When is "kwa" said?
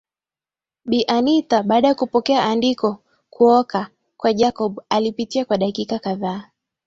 4.17-4.33, 5.45-5.57